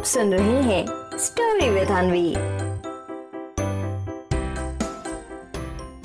[0.00, 0.84] आप सुन रहे हैं
[1.18, 2.30] स्टोरी विद अनवी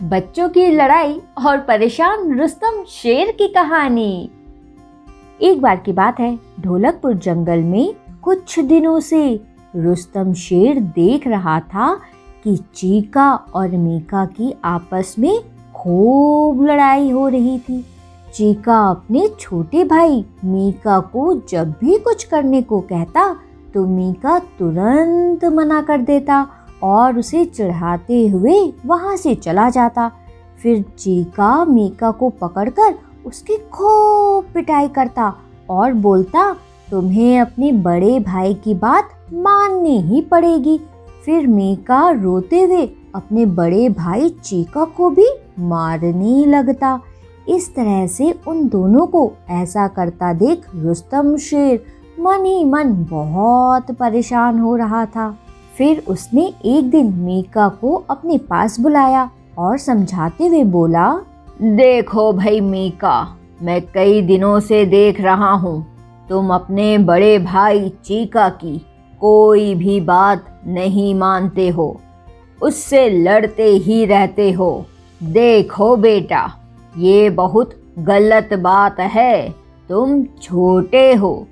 [0.03, 4.29] बच्चों की लड़ाई और परेशान रुस्तम शेर की कहानी।
[5.42, 9.23] एक बार की बात है, ढोलकपुर जंगल में कुछ दिनों से
[9.75, 11.93] रुस्तम शेर देख रहा था
[12.43, 15.39] कि चीका और मीका की आपस में
[15.75, 17.84] खूब लड़ाई हो रही थी।
[18.34, 23.36] चीका अपने छोटे भाई मीका को जब भी कुछ करने को कहता
[23.76, 26.46] तो मीका तुरंत मना कर देता
[26.83, 28.54] और उसे चढ़ाते हुए
[28.86, 30.11] वहाँ से चला जाता।
[30.64, 32.94] फिर चीका मीका को पकड़कर
[33.25, 35.33] उसकी खूब पिटाई करता
[35.69, 36.53] और बोलता,
[36.92, 40.80] तुम्हें अपने बड़े भाई की बात माननी ही पड़ेगी।
[41.25, 45.28] फिर मीका रोते हुए अपने बड़े भाई चीका को भी
[45.59, 47.00] मारने लगता।
[47.50, 51.83] इस तरह से उन दोनों को ऐसा करता देख रुस्तम शेर
[52.19, 55.38] मन ही मन बहुत परेशान हो रहा था।
[55.78, 61.09] फिर उसने एक दिन मीका को अपने पास बुलाया और समझाते हुए बोला,
[61.61, 65.86] देखो भाई मीका, मैं कई दिनों से देख रहा हूँ।
[66.30, 68.77] तुम अपने बड़े भाई चीका की
[69.21, 72.02] कोई भी बात नहीं मानते हो।
[72.61, 74.86] उससे लड़ते ही रहते हो।
[75.21, 76.52] देखो बेटा,
[76.97, 79.49] ये बहुत गलत बात है।
[79.89, 81.47] तुम छोटे हो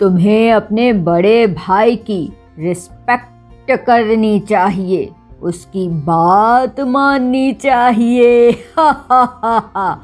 [0.00, 5.10] तुम्हें अपने बड़े भाई की रिस्पेक्ट करनी चाहिए।
[5.42, 10.02] उसकी बात माननी चाहिए। हा हा हा हा।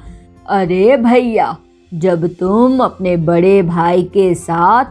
[0.49, 1.57] अरे भैया,
[1.95, 4.85] जब तुम अपने बड़े भाई के साथ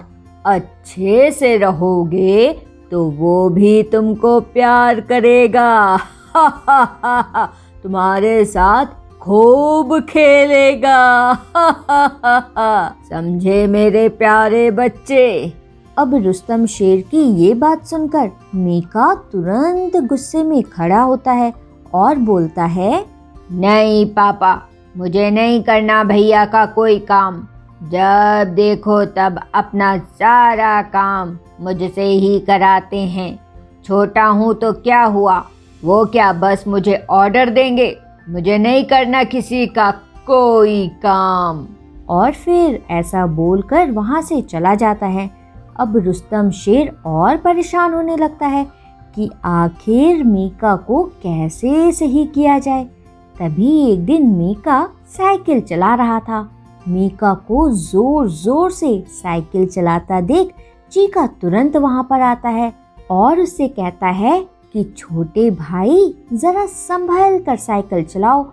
[0.46, 2.56] अच्छे से रहोगे
[2.92, 5.98] तो वो भी तुमको प्यार करेगा।
[6.34, 7.46] हा हा हा हा।
[7.84, 8.86] तुम्हारे साथ
[9.24, 11.34] खूब खेलेगा।
[13.10, 15.54] समझे मेरे प्यारे बच्चे?
[15.98, 21.54] अब रुस्तम शेर की ये बात सुनकर मीका तुरंत गुस्से में खड़ा होता है
[21.94, 23.06] और बोलता है,
[23.52, 24.62] नहीं पापा,
[24.98, 27.48] मुझे नहीं करना भैया का कोई काम।
[27.84, 33.40] जब देखो तब अपना सारा काम मुझसे ही कराते हैं।
[33.86, 35.44] छोटा हूँ तो क्या हुआ?
[35.86, 38.03] वो क्या बस मुझे ऑर्डर देंगे?
[38.28, 39.90] मुझे नहीं करना किसी का
[40.28, 41.66] कोई काम।
[42.10, 45.30] और फिर ऐसा बोलकर वहाँ से चला जाता है।
[45.80, 48.66] अब रुस्तम शेर और परेशान होने लगता है
[49.16, 52.84] कि आखिर मीका को कैसे सही किया जाए।
[53.36, 56.42] तभी एक दिन मीका साइकिल चला रहा था।
[56.88, 60.54] मीका को ज़ोर ज़ोर से साइकिल चलाता देख
[60.92, 62.74] चीका तुरंत वहाँ पर आता है
[63.12, 64.40] और उससे कहता है
[64.74, 68.44] कि छोटे भाई, जरा संभल कर साइकिल चलाओ,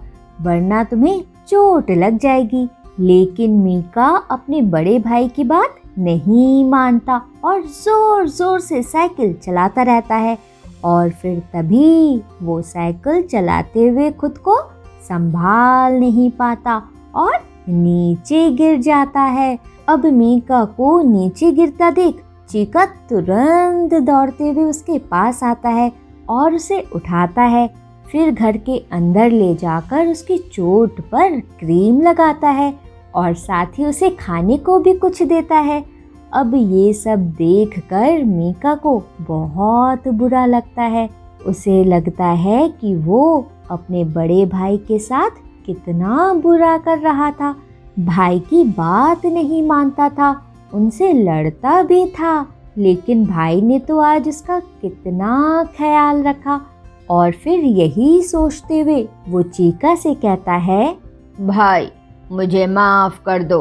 [0.42, 2.68] वरना तुम्हें चोट लग जाएगी।
[3.00, 9.82] लेकिन मीका अपने बड़े भाई की बात नहीं मानता और ज़ोर ज़ोर से साइकिल चलाता
[9.82, 10.36] रहता है
[10.84, 14.58] और फिर तभी वो साइकिल चलाते हुए खुद को
[15.08, 16.76] संभाल नहीं पाता
[17.14, 17.38] और
[17.68, 19.58] नीचे गिर जाता है।
[19.88, 25.90] अब मीका को नीचे गिरता देख चीका तुरंत दौड़ते हुए उसके पास आता है
[26.30, 27.74] और उसे उठाता है।
[28.12, 32.74] फिर घर के अंदर ले जाकर उसकी चोट पर क्रीम लगाता है
[33.14, 35.84] और साथ ही उसे खाने को भी कुछ देता है।
[36.32, 41.08] अब ये सब देखकर मीका को बहुत बुरा लगता है।
[41.46, 45.30] उसे लगता है कि वो अपने बड़े भाई के साथ
[45.66, 47.54] कितना बुरा कर रहा था।
[47.98, 50.42] भाई की बात नहीं मानता था।
[50.74, 52.46] उनसे लड़ता भी था।
[52.80, 56.60] लेकिन भाई ने तो आज उसका कितना ख्याल रखा
[57.10, 60.96] और फिर यही सोचते हुए वो चीका से कहता है,
[61.40, 61.88] भाई,
[62.32, 63.60] मुझे माफ़ कर दो।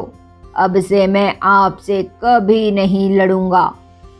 [0.56, 3.74] अब से मैं आपसे कभी नहीं लड़ूँगा।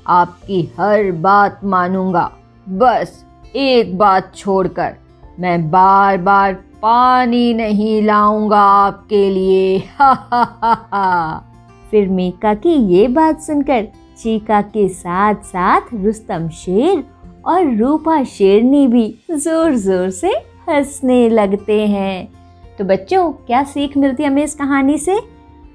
[0.08, 2.32] आपकी हर बात मानूँगा।
[2.68, 3.24] बस
[3.56, 4.96] एक बात छोड़कर
[5.40, 11.44] मैं बार बार पानी नहीं लाऊँगा आपके लिए। हा हा हा हा
[11.92, 13.88] फिर मीका की ये बात सुनकर
[14.20, 17.04] चीका के साथ साथ रुस्तम शेर
[17.46, 20.30] और रूपा शेरनी भी ज़ोर ज़ोर से
[20.70, 22.30] हंसने लगते हैं।
[22.78, 25.20] तो बच्चों, क्या सीख मिलती है हमें इस कहानी से?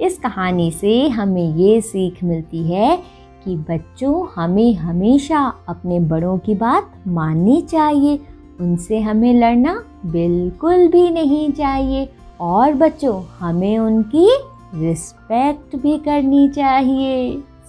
[0.01, 2.97] इस कहानी से हमें ये सीख मिलती है
[3.45, 8.21] कि बच्चों, हमें हमेशा अपने बड़ों की बात माननी चाहिए।
[8.61, 9.75] उनसे हमें लड़ना
[10.07, 12.09] बिल्कुल भी नहीं चाहिए।
[12.41, 14.29] और बच्चों, हमें उनकी
[14.75, 17.43] रिस्पेक्ट भी करनी चाहिए।